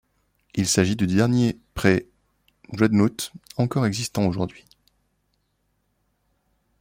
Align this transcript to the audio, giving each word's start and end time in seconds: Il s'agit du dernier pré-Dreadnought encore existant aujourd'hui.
Il 0.55 0.67
s'agit 0.67 0.95
du 0.95 1.05
dernier 1.05 1.59
pré-Dreadnought 1.75 3.33
encore 3.57 3.85
existant 3.85 4.25
aujourd'hui. 4.27 4.65